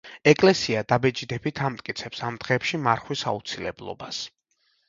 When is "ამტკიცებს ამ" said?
1.67-2.39